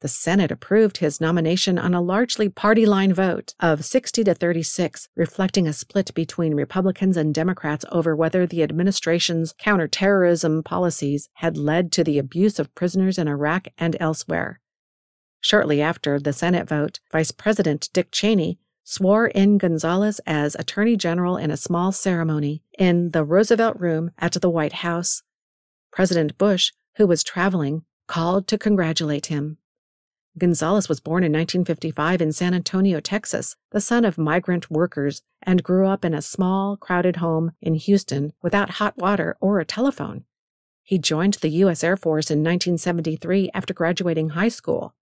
The 0.00 0.08
Senate 0.08 0.50
approved 0.50 0.98
his 0.98 1.20
nomination 1.20 1.78
on 1.78 1.92
a 1.92 2.00
largely 2.00 2.48
party 2.48 2.86
line 2.86 3.12
vote 3.12 3.54
of 3.60 3.84
60 3.84 4.24
to 4.24 4.34
36, 4.34 5.08
reflecting 5.14 5.68
a 5.68 5.74
split 5.74 6.14
between 6.14 6.54
Republicans 6.54 7.18
and 7.18 7.34
Democrats 7.34 7.84
over 7.92 8.16
whether 8.16 8.46
the 8.46 8.62
administration's 8.62 9.52
counterterrorism 9.58 10.62
policies 10.62 11.28
had 11.34 11.58
led 11.58 11.92
to 11.92 12.02
the 12.02 12.18
abuse 12.18 12.58
of 12.58 12.74
prisoners 12.74 13.18
in 13.18 13.28
Iraq 13.28 13.68
and 13.76 13.94
elsewhere. 14.00 14.60
Shortly 15.42 15.82
after 15.82 16.18
the 16.18 16.32
Senate 16.32 16.66
vote, 16.66 17.00
Vice 17.12 17.30
President 17.30 17.90
Dick 17.92 18.10
Cheney 18.10 18.58
swore 18.84 19.28
in 19.28 19.58
Gonzales 19.58 20.18
as 20.26 20.54
Attorney 20.54 20.96
General 20.96 21.36
in 21.36 21.50
a 21.50 21.58
small 21.58 21.92
ceremony 21.92 22.62
in 22.78 23.10
the 23.10 23.22
Roosevelt 23.22 23.78
Room 23.78 24.12
at 24.18 24.32
the 24.32 24.50
White 24.50 24.72
House. 24.72 25.22
President 25.92 26.38
Bush, 26.38 26.72
who 26.96 27.06
was 27.06 27.22
traveling, 27.22 27.84
called 28.06 28.48
to 28.48 28.58
congratulate 28.58 29.26
him. 29.26 29.58
Gonzales 30.40 30.88
was 30.88 31.00
born 31.00 31.22
in 31.22 31.32
1955 31.32 32.22
in 32.22 32.32
San 32.32 32.54
Antonio, 32.54 32.98
Texas, 32.98 33.56
the 33.72 33.80
son 33.80 34.06
of 34.06 34.16
migrant 34.16 34.70
workers, 34.70 35.20
and 35.42 35.62
grew 35.62 35.86
up 35.86 36.02
in 36.02 36.14
a 36.14 36.22
small, 36.22 36.78
crowded 36.78 37.16
home 37.16 37.52
in 37.60 37.74
Houston 37.74 38.32
without 38.40 38.70
hot 38.70 38.96
water 38.96 39.36
or 39.42 39.60
a 39.60 39.66
telephone. 39.66 40.24
He 40.82 40.98
joined 40.98 41.34
the 41.34 41.50
U.S. 41.50 41.84
Air 41.84 41.96
Force 41.96 42.30
in 42.30 42.38
1973 42.38 43.50
after 43.52 43.74
graduating 43.74 44.30
high 44.30 44.48
school. 44.48 44.94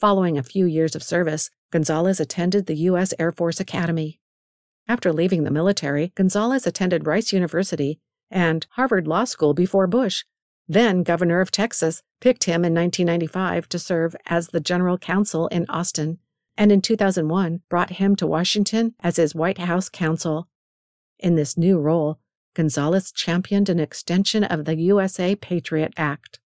Following 0.00 0.38
a 0.38 0.42
few 0.42 0.64
years 0.64 0.96
of 0.96 1.02
service, 1.02 1.50
Gonzales 1.70 2.18
attended 2.18 2.64
the 2.64 2.76
U.S. 2.90 3.12
Air 3.18 3.32
Force 3.32 3.60
Academy. 3.60 4.20
After 4.88 5.12
leaving 5.12 5.44
the 5.44 5.50
military, 5.50 6.12
Gonzales 6.14 6.66
attended 6.66 7.06
Rice 7.06 7.30
University 7.30 8.00
and 8.30 8.66
Harvard 8.70 9.06
Law 9.06 9.24
School 9.24 9.52
before 9.52 9.86
Bush, 9.86 10.24
then 10.68 11.02
governor 11.02 11.40
of 11.40 11.50
Texas, 11.50 12.02
picked 12.20 12.44
him 12.44 12.64
in 12.64 12.74
1995 12.74 13.68
to 13.68 13.78
serve 13.78 14.16
as 14.26 14.48
the 14.48 14.60
general 14.60 14.98
counsel 14.98 15.46
in 15.48 15.66
Austin, 15.68 16.18
and 16.56 16.72
in 16.72 16.80
2001 16.80 17.62
brought 17.68 17.90
him 17.90 18.16
to 18.16 18.26
Washington 18.26 18.94
as 19.00 19.16
his 19.16 19.34
White 19.34 19.58
House 19.58 19.88
counsel. 19.88 20.48
In 21.18 21.36
this 21.36 21.56
new 21.56 21.78
role, 21.78 22.18
Gonzales 22.54 23.12
championed 23.12 23.68
an 23.68 23.78
extension 23.78 24.42
of 24.42 24.64
the 24.64 24.76
USA 24.76 25.36
Patriot 25.36 25.92
Act. 25.96 26.40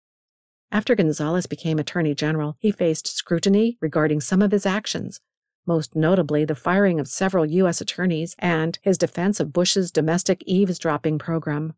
After 0.73 0.95
Gonzales 0.95 1.47
became 1.47 1.79
Attorney 1.79 2.15
General, 2.15 2.57
he 2.59 2.71
faced 2.71 3.07
scrutiny 3.07 3.79
regarding 3.81 4.21
some 4.21 4.43
of 4.43 4.53
his 4.53 4.67
actions, 4.67 5.21
most 5.67 5.97
notably 5.97 6.45
the 6.45 6.55
firing 6.55 7.01
of 7.01 7.09
several 7.09 7.47
U.S. 7.47 7.81
attorneys 7.81 8.35
and 8.39 8.79
his 8.83 8.99
defense 8.99 9.41
of 9.41 9.53
Bush's 9.53 9.91
domestic 9.91 10.43
eavesdropping 10.47 11.19
program. 11.19 11.75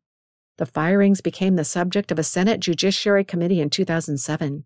The 0.62 0.66
firings 0.66 1.20
became 1.20 1.56
the 1.56 1.64
subject 1.64 2.12
of 2.12 2.20
a 2.20 2.22
Senate 2.22 2.60
Judiciary 2.60 3.24
Committee 3.24 3.60
in 3.60 3.68
2007. 3.68 4.62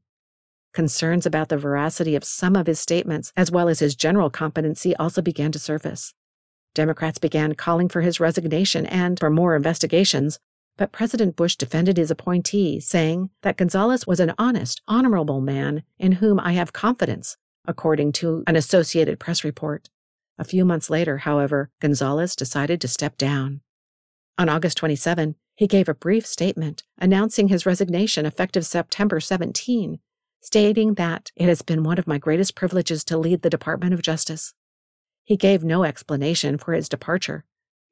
Concerns 0.75 1.25
about 1.25 1.49
the 1.49 1.57
veracity 1.57 2.15
of 2.15 2.23
some 2.23 2.55
of 2.55 2.67
his 2.67 2.79
statements, 2.79 3.33
as 3.35 3.51
well 3.51 3.67
as 3.67 3.79
his 3.79 3.97
general 3.97 4.29
competency, 4.29 4.95
also 4.97 5.23
began 5.23 5.53
to 5.53 5.59
surface. 5.59 6.13
Democrats 6.75 7.17
began 7.17 7.55
calling 7.55 7.89
for 7.89 8.03
his 8.03 8.21
resignation 8.21 8.85
and 8.85 9.19
for 9.19 9.31
more 9.31 9.57
investigations, 9.57 10.39
but 10.77 10.93
President 10.93 11.35
Bush 11.35 11.57
defended 11.57 11.97
his 11.97 12.11
appointee, 12.11 12.79
saying 12.79 13.31
that 13.41 13.57
Gonzales 13.57 14.07
was 14.07 14.21
an 14.21 14.35
honest, 14.37 14.83
honorable 14.87 15.41
man 15.41 15.83
in 15.99 16.13
whom 16.13 16.39
I 16.39 16.53
have 16.53 16.75
confidence, 16.75 17.39
according 17.67 18.13
to 18.21 18.45
an 18.47 18.55
Associated 18.55 19.19
Press 19.19 19.45
report. 19.45 19.89
A 20.39 20.45
few 20.45 20.67
months 20.67 20.91
later, 20.91 21.17
however, 21.17 21.71
Gonzales 21.81 22.37
decided 22.37 22.83
to 22.83 22.89
step 22.89 23.17
down. 23.17 23.63
On 24.39 24.49
August 24.49 24.77
27, 24.79 25.35
he 25.55 25.67
gave 25.67 25.89
a 25.89 25.95
brief 25.95 26.27
statement 26.27 26.83
announcing 26.99 27.49
his 27.49 27.65
resignation 27.65 28.27
effective 28.27 28.67
September 28.67 29.19
17, 29.19 29.99
stating 30.43 30.95
that 30.95 31.33
it 31.35 31.47
has 31.47 31.63
been 31.63 31.83
one 31.83 31.99
of 31.99 32.07
my 32.07 32.19
greatest 32.19 32.55
privileges 32.55 33.03
to 33.05 33.17
lead 33.17 33.41
the 33.41 33.49
Department 33.49 33.95
of 33.95 34.03
Justice. 34.03 34.53
He 35.25 35.37
gave 35.37 35.65
no 35.65 35.85
explanation 35.85 36.59
for 36.59 36.75
his 36.75 36.89
departure. 36.89 37.45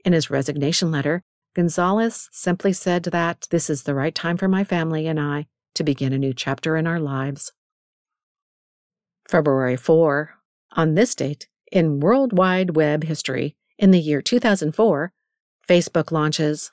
In 0.05 0.13
his 0.13 0.29
resignation 0.29 0.91
letter, 0.91 1.23
Gonzales 1.55 2.29
simply 2.31 2.75
said 2.75 3.05
that 3.05 3.47
this 3.51 3.71
is 3.71 3.85
the 3.85 3.95
right 3.95 4.15
time 4.15 4.37
for 4.37 4.49
my 4.49 4.65
family 4.65 5.07
and 5.07 5.19
I 5.19 5.47
to 5.75 5.83
begin 5.83 6.13
a 6.13 6.19
new 6.19 6.35
chapter 6.35 6.77
in 6.77 6.87
our 6.87 7.01
lives. 7.01 7.53
February 9.27 9.77
4. 9.77 10.35
On 10.73 10.95
this 10.95 11.15
date, 11.15 11.49
in 11.73 12.01
World 12.01 12.37
Wide 12.37 12.77
Web 12.77 13.05
history, 13.05 13.57
in 13.79 13.93
the 13.93 13.99
year 13.99 14.21
2004, 14.21 15.13
Facebook 15.69 16.11
launches 16.11 16.71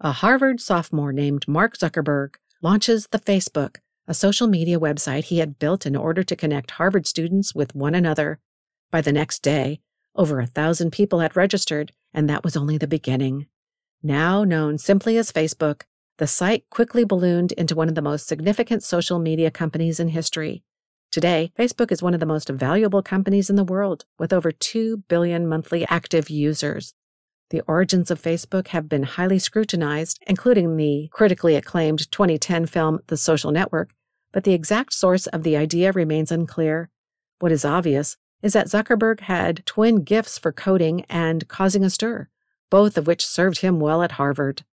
a 0.00 0.12
Harvard 0.12 0.60
sophomore 0.60 1.12
named 1.12 1.48
Mark 1.48 1.78
Zuckerberg 1.78 2.34
launches 2.60 3.08
the 3.10 3.18
Facebook, 3.18 3.76
a 4.06 4.12
social 4.12 4.46
media 4.46 4.78
website 4.78 5.24
he 5.24 5.38
had 5.38 5.58
built 5.58 5.86
in 5.86 5.96
order 5.96 6.22
to 6.22 6.36
connect 6.36 6.72
Harvard 6.72 7.06
students 7.06 7.54
with 7.54 7.74
one 7.74 7.94
another. 7.94 8.38
By 8.90 9.00
the 9.00 9.12
next 9.12 9.42
day, 9.42 9.80
over 10.14 10.38
a 10.38 10.46
thousand 10.46 10.90
people 10.90 11.20
had 11.20 11.34
registered, 11.34 11.92
and 12.12 12.28
that 12.28 12.44
was 12.44 12.56
only 12.56 12.76
the 12.76 12.86
beginning. 12.86 13.46
Now 14.02 14.44
known 14.44 14.76
simply 14.76 15.16
as 15.16 15.32
Facebook, 15.32 15.82
the 16.18 16.26
site 16.26 16.68
quickly 16.68 17.04
ballooned 17.04 17.52
into 17.52 17.74
one 17.74 17.88
of 17.88 17.94
the 17.94 18.02
most 18.02 18.26
significant 18.26 18.82
social 18.82 19.18
media 19.18 19.50
companies 19.50 19.98
in 19.98 20.08
history. 20.08 20.62
Today, 21.10 21.52
Facebook 21.58 21.90
is 21.90 22.02
one 22.02 22.14
of 22.14 22.20
the 22.20 22.26
most 22.26 22.50
valuable 22.50 23.02
companies 23.02 23.48
in 23.48 23.56
the 23.56 23.64
world, 23.64 24.04
with 24.18 24.32
over 24.32 24.52
2 24.52 25.04
billion 25.08 25.46
monthly 25.46 25.86
active 25.88 26.28
users. 26.28 26.92
The 27.50 27.62
origins 27.68 28.10
of 28.10 28.20
Facebook 28.20 28.68
have 28.68 28.88
been 28.88 29.04
highly 29.04 29.38
scrutinized, 29.38 30.18
including 30.26 30.76
the 30.76 31.08
critically 31.12 31.54
acclaimed 31.54 32.10
2010 32.10 32.66
film 32.66 32.98
The 33.06 33.16
Social 33.16 33.52
Network, 33.52 33.90
but 34.32 34.42
the 34.42 34.52
exact 34.52 34.92
source 34.92 35.28
of 35.28 35.44
the 35.44 35.56
idea 35.56 35.92
remains 35.92 36.32
unclear. 36.32 36.90
What 37.38 37.52
is 37.52 37.64
obvious 37.64 38.16
is 38.42 38.52
that 38.54 38.66
Zuckerberg 38.66 39.20
had 39.20 39.64
twin 39.64 40.02
gifts 40.02 40.38
for 40.38 40.50
coding 40.50 41.04
and 41.08 41.46
causing 41.46 41.84
a 41.84 41.90
stir, 41.90 42.28
both 42.68 42.98
of 42.98 43.06
which 43.06 43.24
served 43.24 43.60
him 43.60 43.78
well 43.78 44.02
at 44.02 44.12
Harvard. 44.12 44.64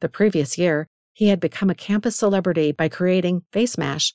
The 0.00 0.08
previous 0.08 0.56
year, 0.56 0.88
he 1.12 1.28
had 1.28 1.40
become 1.40 1.68
a 1.68 1.74
campus 1.74 2.16
celebrity 2.16 2.72
by 2.72 2.88
creating 2.88 3.42
FaceMash, 3.52 4.14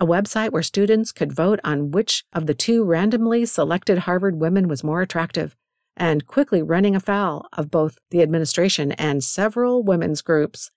a 0.00 0.06
website 0.06 0.50
where 0.50 0.62
students 0.62 1.12
could 1.12 1.32
vote 1.32 1.60
on 1.62 1.90
which 1.90 2.24
of 2.32 2.46
the 2.46 2.54
two 2.54 2.84
randomly 2.84 3.44
selected 3.44 3.98
Harvard 3.98 4.40
women 4.40 4.66
was 4.66 4.82
more 4.82 5.02
attractive 5.02 5.56
and 5.96 6.26
quickly 6.26 6.62
running 6.62 6.96
afoul 6.96 7.46
of 7.52 7.70
both 7.70 7.98
the 8.10 8.22
administration 8.22 8.92
and 8.92 9.22
several 9.22 9.82
women's 9.82 10.22
groups. 10.22 10.70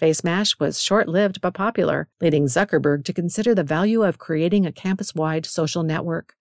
FaceMash 0.00 0.60
was 0.60 0.80
short 0.80 1.08
lived 1.08 1.40
but 1.40 1.54
popular, 1.54 2.08
leading 2.20 2.44
Zuckerberg 2.44 3.04
to 3.04 3.12
consider 3.12 3.54
the 3.54 3.64
value 3.64 4.04
of 4.04 4.18
creating 4.18 4.64
a 4.64 4.72
campus 4.72 5.14
wide 5.14 5.44
social 5.44 5.82
network. 5.82 6.34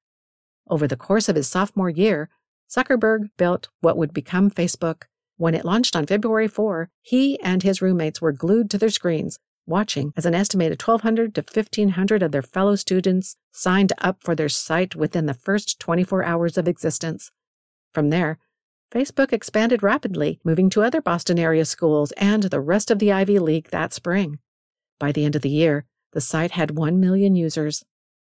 Over 0.70 0.88
the 0.88 0.98
course 0.98 1.28
of 1.28 1.36
his 1.36 1.48
sophomore 1.48 1.90
year, 1.90 2.30
Zuckerberg 2.70 3.30
built 3.38 3.70
what 3.82 3.98
would 3.98 4.14
become 4.14 4.52
Facebook. 4.52 5.04
When 5.38 5.56
it 5.56 5.66
launched 5.66 5.96
on 5.96 6.06
February 6.06 6.48
4, 6.48 6.90
he 7.02 7.40
and 7.42 7.64
his 7.64 7.82
roommates 7.82 8.22
were 8.22 8.32
glued 8.32 8.70
to 8.72 8.78
their 8.78 8.90
screens, 8.90 9.40
watching 9.66 10.14
as 10.18 10.26
an 10.26 10.36
estimated 10.36 10.82
1,200 10.82 11.34
to 11.36 11.42
1,500 11.42 12.24
of 12.24 12.32
their 12.32 12.42
fellow 12.42 12.76
students 12.76 13.38
signed 13.52 13.94
up 14.00 14.24
for 14.24 14.36
their 14.36 14.50
site 14.50 14.96
within 14.96 15.26
the 15.26 15.34
first 15.34 15.80
24 15.80 16.24
hours 16.24 16.58
of 16.58 16.68
existence. 16.68 17.32
From 17.98 18.12
there, 18.12 18.38
Facebook 18.92 19.34
expanded 19.34 19.82
rapidly, 19.82 20.40
moving 20.44 20.70
to 20.70 20.84
other 20.84 21.02
Boston 21.02 21.40
area 21.40 21.66
schools 21.66 22.12
and 22.12 22.44
the 22.44 22.62
rest 22.62 22.92
of 22.92 23.00
the 23.00 23.12
Ivy 23.12 23.40
League 23.40 23.70
that 23.72 23.92
spring. 23.92 24.38
By 25.00 25.12
the 25.12 25.26
end 25.26 25.36
of 25.36 25.42
the 25.42 25.50
year, 25.50 25.84
the 26.12 26.22
site 26.22 26.52
had 26.52 26.78
1 26.78 27.00
million 27.00 27.36
users. 27.36 27.84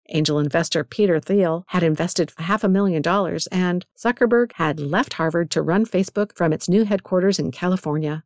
Angel 0.07 0.39
investor 0.39 0.85
Peter 0.85 1.19
Thiel 1.19 1.65
had 1.67 1.83
invested 1.83 2.31
half 2.37 2.63
a 2.63 2.69
million 2.69 3.01
dollars, 3.01 3.47
and 3.47 3.85
Zuckerberg 3.97 4.53
had 4.53 4.79
left 4.79 5.15
Harvard 5.15 5.51
to 5.51 5.61
run 5.61 5.85
Facebook 5.85 6.33
from 6.33 6.53
its 6.53 6.69
new 6.69 6.85
headquarters 6.85 7.37
in 7.37 7.51
California. 7.51 8.23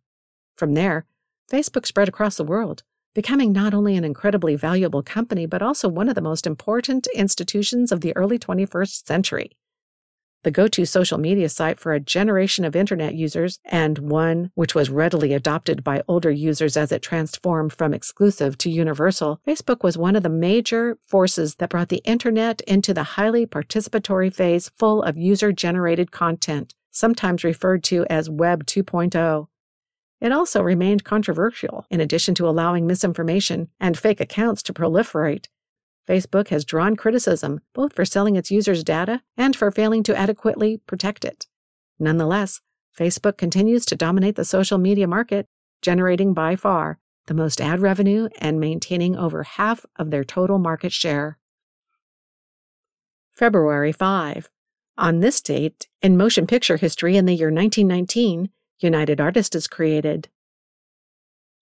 From 0.56 0.75
there, 0.75 1.08
Facebook 1.52 1.88
spread 1.88 2.10
across 2.10 2.38
the 2.38 2.44
world, 2.44 2.84
becoming 3.16 3.52
not 3.52 3.74
only 3.74 3.96
an 3.98 4.04
incredibly 4.04 4.56
valuable 4.56 5.02
company, 5.02 5.48
but 5.48 5.63
also 5.63 5.90
one 5.90 6.10
of 6.10 6.13
the 6.13 6.22
most 6.22 6.46
important 6.46 7.08
institutions 7.16 7.92
of 7.92 8.02
the 8.02 8.16
early 8.16 8.38
21st 8.38 9.08
century. 9.08 9.58
The 10.43 10.51
go 10.51 10.67
to 10.67 10.85
social 10.85 11.17
media 11.17 11.47
site 11.47 11.79
for 11.79 11.93
a 11.93 12.01
generation 12.01 12.65
of 12.65 12.75
internet 12.75 13.15
users, 13.15 13.59
and 13.63 13.97
one 13.97 14.51
which 14.55 14.75
was 14.75 14.89
readily 14.89 15.33
adopted 15.33 15.83
by 15.83 16.03
older 16.07 16.31
users 16.31 16.75
as 16.75 16.91
it 16.91 17.01
transformed 17.01 17.71
from 17.71 17.93
exclusive 17.93 18.57
to 18.59 18.69
universal, 18.69 19.39
Facebook 19.47 19.83
was 19.83 19.97
one 19.97 20.17
of 20.17 20.23
the 20.23 20.29
major 20.29 20.97
forces 21.07 21.55
that 21.55 21.69
brought 21.69 21.88
the 21.88 22.03
internet 22.03 22.59
into 22.62 22.93
the 22.93 23.03
highly 23.03 23.45
participatory 23.45 24.33
phase 24.33 24.69
full 24.77 25.01
of 25.01 25.17
user 25.17 25.53
generated 25.53 26.12
content, 26.12 26.73
sometimes 26.91 27.45
referred 27.45 27.83
to 27.85 28.05
as 28.09 28.29
Web 28.29 28.65
2.0. 28.65 29.47
It 30.19 30.31
also 30.31 30.62
remained 30.62 31.05
controversial, 31.05 31.85
in 31.89 32.01
addition 32.01 32.35
to 32.35 32.47
allowing 32.47 32.85
misinformation 32.85 33.69
and 33.79 33.97
fake 33.97 34.19
accounts 34.19 34.62
to 34.63 34.73
proliferate. 34.73 35.47
Facebook 36.07 36.50
has 36.50 36.65
drawn 36.65 36.95
criticism 36.95 37.62
both 37.74 37.93
for 37.93 38.05
selling 38.05 38.36
its 38.36 38.51
users' 38.51 38.83
data 38.83 39.22
and 39.38 39.55
for 39.55 39.72
failing 39.72 40.03
to 40.03 40.17
adequately 40.17 40.77
protect 40.86 41.24
it. 41.24 41.48
Nonetheless, 42.00 42.62
Facebook 42.98 43.38
continues 43.38 43.86
to 43.86 43.95
dominate 43.95 44.36
the 44.36 44.45
social 44.45 44.77
media 44.77 45.07
market, 45.07 45.48
generating 45.81 46.33
by 46.33 46.55
far 46.55 47.00
the 47.27 47.33
most 47.33 47.62
ad 47.62 47.79
revenue 47.79 48.27
and 48.39 48.60
maintaining 48.60 49.15
over 49.15 49.43
half 49.43 49.86
of 49.95 50.12
their 50.12 50.24
total 50.24 50.60
market 50.60 50.91
share. 50.91 51.38
February 53.31 53.91
5. 53.91 54.50
On 54.98 55.22
this 55.22 55.41
date, 55.41 55.88
in 56.01 56.17
motion 56.17 56.45
picture 56.45 56.77
history 56.77 57.17
in 57.17 57.25
the 57.25 57.33
year 57.33 57.48
1919, 57.48 58.50
United 58.79 59.22
Artists 59.22 59.55
is 59.55 59.67
created. 59.67 60.29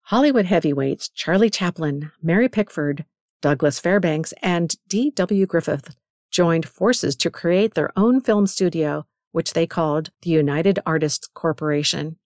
Hollywood 0.02 0.46
heavyweights 0.46 1.10
Charlie 1.10 1.50
Chaplin, 1.50 2.12
Mary 2.22 2.48
Pickford, 2.48 3.04
Douglas 3.40 3.78
Fairbanks, 3.78 4.32
and 4.42 4.74
D.W. 4.88 5.46
Griffith 5.46 5.96
joined 6.30 6.68
forces 6.68 7.16
to 7.16 7.30
create 7.30 7.74
their 7.74 7.90
own 7.96 8.20
film 8.20 8.46
studio, 8.46 9.06
which 9.32 9.52
they 9.52 9.66
called 9.66 10.10
the 10.22 10.30
United 10.30 10.78
Artists 10.84 11.28
Corporation. 11.32 12.16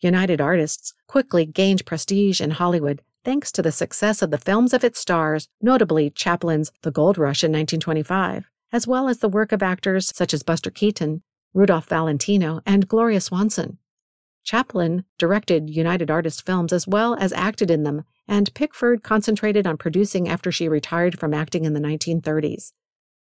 United 0.00 0.40
Artists 0.40 0.94
quickly 1.06 1.46
gained 1.46 1.86
prestige 1.86 2.40
in 2.40 2.52
Hollywood 2.52 3.02
thanks 3.24 3.52
to 3.52 3.62
the 3.62 3.72
success 3.72 4.20
of 4.20 4.30
the 4.30 4.38
films 4.38 4.74
of 4.74 4.82
its 4.84 4.98
stars, 4.98 5.48
notably 5.60 6.10
Chaplin's 6.10 6.72
The 6.82 6.90
Gold 6.90 7.18
Rush 7.18 7.44
in 7.44 7.52
1925, 7.52 8.50
as 8.72 8.86
well 8.86 9.08
as 9.08 9.18
the 9.18 9.28
work 9.28 9.52
of 9.52 9.62
actors 9.62 10.12
such 10.14 10.34
as 10.34 10.42
Buster 10.42 10.70
Keaton, 10.70 11.22
Rudolph 11.54 11.86
Valentino, 11.88 12.60
and 12.66 12.88
Gloria 12.88 13.20
Swanson. 13.20 13.78
Chaplin 14.44 15.04
directed 15.18 15.70
United 15.70 16.10
Artists 16.10 16.40
films 16.40 16.72
as 16.72 16.86
well 16.86 17.14
as 17.14 17.32
acted 17.32 17.70
in 17.70 17.82
them, 17.82 18.04
and 18.26 18.52
Pickford 18.54 19.02
concentrated 19.02 19.66
on 19.66 19.76
producing 19.76 20.28
after 20.28 20.50
she 20.50 20.68
retired 20.68 21.18
from 21.18 21.34
acting 21.34 21.64
in 21.64 21.74
the 21.74 21.80
1930s. 21.80 22.72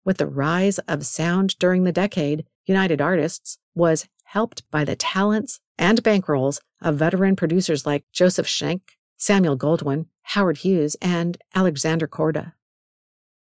With 0.04 0.18
the 0.18 0.26
rise 0.26 0.78
of 0.80 1.06
sound 1.06 1.58
during 1.58 1.84
the 1.84 1.92
decade, 1.92 2.44
United 2.66 3.00
Artists 3.00 3.58
was 3.74 4.08
helped 4.24 4.68
by 4.70 4.84
the 4.84 4.96
talents 4.96 5.60
and 5.78 6.02
bankrolls 6.02 6.60
of 6.80 6.96
veteran 6.96 7.36
producers 7.36 7.86
like 7.86 8.04
Joseph 8.12 8.48
Schenck, 8.48 8.96
Samuel 9.16 9.56
Goldwyn, 9.56 10.06
Howard 10.22 10.58
Hughes, 10.58 10.96
and 11.00 11.38
Alexander 11.54 12.08
Korda. 12.08 12.54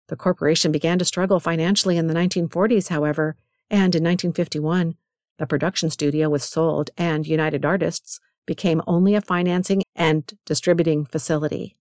The 0.08 0.16
corporation 0.16 0.72
began 0.72 1.00
to 1.00 1.06
struggle 1.06 1.40
financially 1.40 1.98
in 1.98 2.08
the 2.08 2.13
1940s, 2.13 2.90
however, 2.90 3.38
and 3.70 3.96
in 3.96 4.04
1951, 4.04 4.96
the 5.41 5.48
production 5.48 5.89
studio 5.89 6.29
was 6.29 6.43
sold 6.43 6.91
and 7.00 7.25
United 7.25 7.65
Artists 7.65 8.19
became 8.45 8.79
only 8.86 9.15
a 9.15 9.21
financing 9.21 9.81
and 9.95 10.31
distributing 10.45 11.03
facility. 11.03 11.75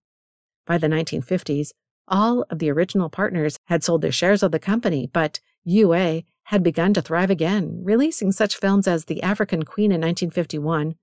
By 0.67 0.79
the 0.79 0.87
1950s, 0.87 1.73
all 2.09 2.47
of 2.49 2.59
the 2.59 2.71
original 2.71 3.11
partners 3.11 3.59
had 3.67 3.85
sold 3.85 4.01
their 4.01 4.13
shares 4.13 4.43
of 4.43 4.51
the 4.51 4.59
company, 4.59 5.11
but 5.13 5.41
UA 5.65 6.23
had 6.45 6.63
begun 6.63 6.95
to 6.95 7.03
thrive 7.03 7.29
again, 7.29 7.83
releasing 7.85 8.33
such 8.33 8.57
films 8.57 8.89
as 8.89 9.05
The 9.05 9.23
African 9.23 9.65
Queen 9.65 9.93
in 9.93 10.01
1951, 10.01 10.95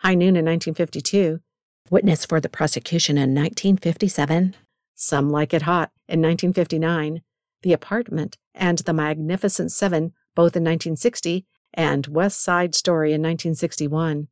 High 0.00 0.14
Noon 0.14 0.36
in 0.36 0.44
1952, 0.44 1.40
Witness 1.88 2.26
for 2.26 2.42
the 2.42 2.50
Prosecution 2.50 3.16
in 3.16 3.30
1957, 3.30 4.54
Some 4.94 5.30
Like 5.30 5.54
It 5.54 5.62
Hot 5.62 5.90
in 6.06 6.20
1959, 6.20 7.22
The 7.62 7.72
Apartment, 7.72 8.36
and 8.54 8.80
The 8.80 8.92
Magnificent 8.92 9.72
Seven 9.72 10.12
both 10.34 10.56
in 10.56 10.64
1960 10.64 11.46
and 11.74 12.06
West 12.06 12.40
Side 12.42 12.74
Story 12.74 13.10
in 13.10 13.22
1961. 13.22 14.28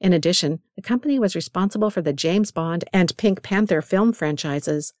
In 0.00 0.12
addition, 0.12 0.60
the 0.74 0.82
company 0.82 1.18
was 1.18 1.34
responsible 1.34 1.90
for 1.90 2.02
the 2.02 2.12
James 2.12 2.50
Bond 2.50 2.84
and 2.92 3.16
Pink 3.16 3.42
Panther 3.42 3.80
film 3.80 4.12
franchises. 4.12 4.92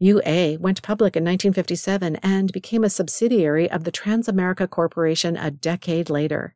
UA 0.00 0.58
went 0.60 0.82
public 0.82 1.16
in 1.16 1.24
1957 1.24 2.16
and 2.16 2.52
became 2.52 2.84
a 2.84 2.90
subsidiary 2.90 3.70
of 3.70 3.84
the 3.84 3.92
Transamerica 3.92 4.68
Corporation 4.68 5.36
a 5.36 5.50
decade 5.50 6.08
later. 6.08 6.54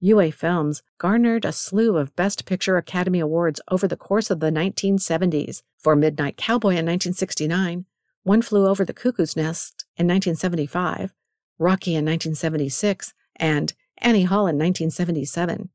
UA 0.00 0.30
Films 0.32 0.82
garnered 0.98 1.44
a 1.44 1.52
slew 1.52 1.96
of 1.96 2.14
Best 2.14 2.44
Picture 2.44 2.76
Academy 2.76 3.18
Awards 3.20 3.60
over 3.70 3.88
the 3.88 3.96
course 3.96 4.30
of 4.30 4.38
the 4.38 4.50
1970s 4.50 5.62
for 5.76 5.96
Midnight 5.96 6.36
Cowboy 6.36 6.70
in 6.70 6.86
1969, 6.86 7.84
One 8.22 8.42
Flew 8.42 8.68
Over 8.68 8.84
the 8.84 8.92
Cuckoo's 8.92 9.34
Nest 9.34 9.86
in 9.96 10.06
1975, 10.06 11.14
Rocky 11.58 11.92
in 11.92 12.04
1976, 12.04 13.12
and 13.38 13.72
Annie 13.98 14.24
Hall 14.24 14.46
in 14.46 14.56
1977. 14.56 15.70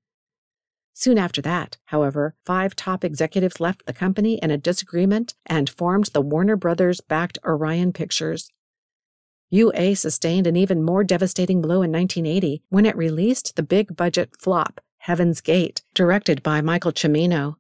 Soon 0.94 1.18
after 1.18 1.42
that, 1.42 1.78
however, 1.86 2.36
five 2.46 2.76
top 2.76 3.04
executives 3.04 3.60
left 3.60 3.86
the 3.86 3.94
company 3.94 4.40
in 4.42 4.52
a 4.52 4.58
disagreement 4.58 5.34
and 5.46 5.70
formed 5.70 6.06
the 6.08 6.22
Warner 6.22 6.56
Brothers 6.56 7.02
backed 7.02 7.40
Orion 7.44 7.94
Pictures. 7.94 8.52
UA 9.50 9.96
sustained 9.96 10.48
an 10.48 10.56
even 10.56 10.84
more 10.84 11.04
devastating 11.04 11.62
blow 11.62 11.82
in 11.82 11.92
1980 11.92 12.64
when 12.70 12.86
it 12.86 12.96
released 12.96 13.56
the 13.56 13.64
big 13.64 13.96
budget 13.96 14.32
flop 14.40 14.82
Heaven's 14.98 15.42
Gate, 15.42 15.84
directed 15.94 16.42
by 16.44 16.62
Michael 16.62 16.94
Cimino. 16.94 17.58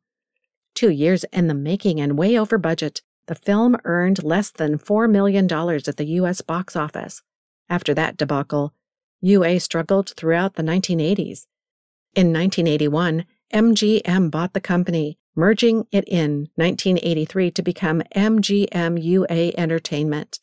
Two 0.75 0.89
years 0.89 1.25
in 1.25 1.47
the 1.47 1.53
making 1.53 1.99
and 1.99 2.17
way 2.17 2.39
over 2.39 2.57
budget, 2.57 3.01
the 3.27 3.35
film 3.35 3.75
earned 3.83 4.23
less 4.23 4.49
than 4.49 4.77
$4 4.77 5.09
million 5.09 5.45
at 5.45 5.97
the 5.97 6.05
U.S. 6.05 6.41
box 6.41 6.75
office. 6.75 7.21
After 7.69 7.93
that 7.93 8.17
debacle, 8.17 8.73
UA 9.23 9.61
struggled 9.61 10.09
throughout 10.17 10.55
the 10.55 10.63
1980s. 10.63 11.47
In 12.13 12.33
1981, 12.33 13.25
MGM 13.53 14.29
bought 14.29 14.53
the 14.53 14.59
company, 14.59 15.17
merging 15.33 15.87
it 15.93 16.03
in 16.07 16.49
1983 16.55 17.49
to 17.51 17.61
become 17.61 18.01
MGM 18.13 19.01
UA 19.01 19.53
Entertainment. 19.57 20.39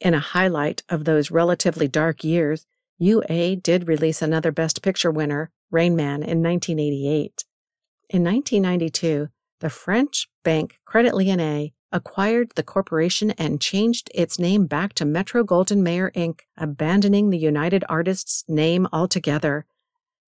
In 0.00 0.12
a 0.12 0.20
highlight 0.20 0.82
of 0.90 1.04
those 1.04 1.30
relatively 1.30 1.88
dark 1.88 2.22
years, 2.22 2.66
UA 2.98 3.56
did 3.56 3.88
release 3.88 4.20
another 4.20 4.52
Best 4.52 4.82
Picture 4.82 5.10
winner, 5.10 5.50
Rain 5.70 5.96
Man, 5.96 6.22
in 6.22 6.42
1988. 6.42 7.44
In 8.10 8.22
1992, 8.22 9.28
the 9.60 9.70
French 9.70 10.28
bank 10.44 10.78
Credit 10.84 11.14
Lyonnais 11.14 11.72
acquired 11.92 12.52
the 12.54 12.62
corporation 12.62 13.32
and 13.32 13.60
changed 13.60 14.10
its 14.14 14.38
name 14.38 14.66
back 14.66 14.92
to 14.94 15.04
Metro 15.04 15.42
Goldwyn 15.42 15.82
Mayer 15.82 16.10
Inc., 16.14 16.40
abandoning 16.56 17.30
the 17.30 17.38
United 17.38 17.84
Artists 17.88 18.44
name 18.48 18.86
altogether. 18.92 19.66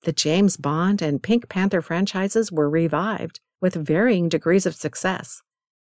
The 0.03 0.13
James 0.13 0.57
Bond 0.57 1.01
and 1.01 1.23
Pink 1.23 1.49
Panther 1.49 1.81
franchises 1.81 2.51
were 2.51 2.69
revived 2.69 3.41
with 3.61 3.75
varying 3.75 4.29
degrees 4.29 4.67
of 4.67 4.75
success. 4.75 5.43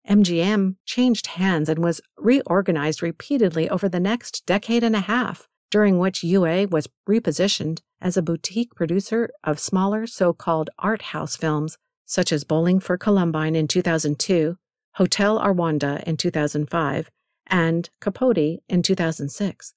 MGM 0.09 0.77
changed 0.85 1.29
hands 1.29 1.69
and 1.69 1.81
was 1.81 2.01
reorganized 2.19 3.03
repeatedly 3.03 3.69
over 3.69 3.89
the 3.89 4.01
next 4.01 4.47
decade 4.47 4.85
and 4.85 4.95
a 4.95 5.01
half, 5.01 5.49
during 5.71 5.99
which 5.99 6.23
UA 6.23 6.69
was 6.69 6.89
repositioned 7.09 7.81
as 8.01 8.17
a 8.17 8.23
boutique 8.23 8.75
producer 8.75 9.31
of 9.43 9.59
smaller 9.59 10.07
so 10.07 10.33
called 10.33 10.71
art 10.79 11.03
house 11.03 11.37
films, 11.37 11.79
such 12.05 12.33
as 12.33 12.45
Bowling 12.45 12.79
for 12.81 12.99
Columbine 12.99 13.57
in 13.57 13.67
2002 13.67 14.59
Hotel 14.95 15.41
Rwanda 15.41 16.03
in 16.05 16.17
2005, 16.17 17.11
and 17.49 17.91
Capote 18.01 18.61
in 18.69 18.83
2006. 18.83 19.75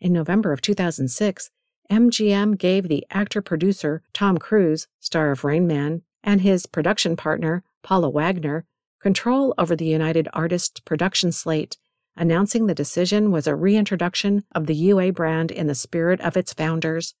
In 0.00 0.12
November 0.12 0.52
of 0.52 0.60
2006, 0.60 1.50
MGM 1.90 2.58
gave 2.58 2.88
the 2.88 3.06
actor 3.10 3.40
producer 3.40 4.02
Tom 4.12 4.38
Cruise, 4.38 4.88
star 4.98 5.30
of 5.30 5.44
Rain 5.44 5.66
Man, 5.66 6.02
and 6.24 6.40
his 6.40 6.66
production 6.66 7.16
partner, 7.16 7.62
Paula 7.82 8.10
Wagner, 8.10 8.64
control 9.00 9.54
over 9.56 9.76
the 9.76 9.86
United 9.86 10.26
Artists 10.32 10.80
production 10.80 11.30
slate, 11.30 11.76
announcing 12.16 12.66
the 12.66 12.74
decision 12.74 13.30
was 13.30 13.46
a 13.46 13.54
reintroduction 13.54 14.42
of 14.52 14.66
the 14.66 14.74
UA 14.74 15.12
brand 15.12 15.52
in 15.52 15.68
the 15.68 15.76
spirit 15.76 16.20
of 16.22 16.36
its 16.36 16.52
founders. 16.52 17.14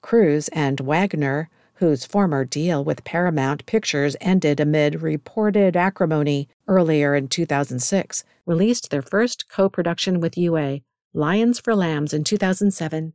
Cruise 0.00 0.48
and 0.48 0.80
Wagner 0.80 1.48
whose 1.82 2.04
former 2.04 2.44
deal 2.44 2.84
with 2.84 3.02
Paramount 3.02 3.66
Pictures 3.66 4.14
ended 4.20 4.60
amid 4.60 5.02
reported 5.02 5.76
acrimony 5.76 6.48
earlier 6.68 7.16
in 7.16 7.26
2006, 7.26 8.22
released 8.46 8.90
their 8.90 9.02
first 9.02 9.48
co 9.48 9.68
production 9.68 10.20
with 10.20 10.38
UA, 10.38 10.82
Lions 11.12 11.58
for 11.58 11.74
Lambs, 11.74 12.14
in 12.14 12.22
2007. 12.22 13.14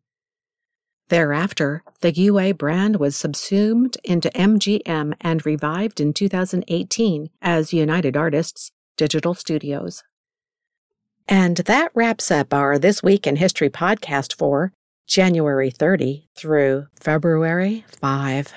Thereafter, 1.07 1.81
the 2.01 2.11
UA 2.11 2.55
brand 2.55 2.97
was 2.97 3.15
subsumed 3.15 3.95
into 4.03 4.29
MGM 4.31 5.13
and 5.21 5.45
revived 5.45 6.01
in 6.01 6.11
2018 6.11 7.29
as 7.41 7.71
United 7.71 8.17
Artists 8.17 8.71
Digital 8.97 9.33
Studios. 9.33 10.03
And 11.25 11.55
that 11.55 11.91
wraps 11.95 12.31
up 12.31 12.53
our 12.53 12.77
This 12.77 13.01
Week 13.01 13.25
in 13.25 13.37
History 13.37 13.69
podcast 13.69 14.37
for 14.37 14.73
January 15.07 15.71
30 15.71 16.27
through 16.35 16.87
February 16.99 17.85
5. 18.01 18.53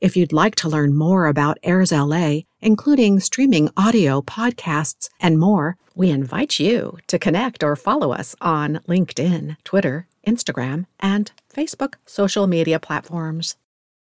If 0.00 0.16
you'd 0.16 0.32
like 0.32 0.56
to 0.56 0.68
learn 0.68 0.94
more 0.94 1.26
about 1.26 1.56
Airs 1.62 1.92
LA, 1.92 2.40
including 2.60 3.20
streaming 3.20 3.70
audio, 3.76 4.20
podcasts, 4.20 5.08
and 5.20 5.38
more, 5.38 5.76
we 5.94 6.10
invite 6.10 6.58
you 6.58 6.98
to 7.06 7.18
connect 7.18 7.62
or 7.62 7.76
follow 7.76 8.12
us 8.12 8.34
on 8.40 8.80
LinkedIn, 8.88 9.56
Twitter, 9.62 10.08
Instagram, 10.26 10.86
and 10.98 11.30
Facebook 11.50 11.94
social 12.04 12.48
media 12.48 12.80
platforms. 12.80 13.56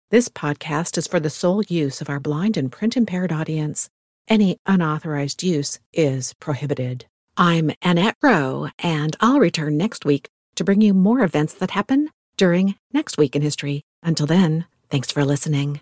This 0.10 0.28
podcast 0.28 0.98
is 0.98 1.08
for 1.08 1.20
the 1.20 1.30
sole 1.30 1.64
use 1.64 2.02
of 2.02 2.10
our 2.10 2.20
blind 2.20 2.58
and 2.58 2.72
print 2.72 2.98
impaired 2.98 3.32
audience. 3.32 3.90
Any 4.28 4.58
unauthorized 4.66 5.44
use 5.44 5.80
is 5.94 6.34
prohibited. 6.34 7.06
I'm 7.38 7.72
Annette 7.82 8.18
Roe, 8.24 8.70
and 8.80 9.16
I'll 9.20 9.40
return 9.40 9.78
next 9.78 10.04
week 10.04 10.30
to 10.56 10.64
bring 10.64 10.82
you 10.82 10.94
more 10.94 11.22
events 11.22 11.54
that 11.56 11.72
happen 11.72 12.10
during 12.38 12.76
next 12.94 13.18
week 13.18 13.36
in 13.36 13.42
history. 13.42 13.82
Until 14.04 14.28
then, 14.28 14.66
thanks 14.90 15.12
for 15.12 15.24
listening. 15.24 15.82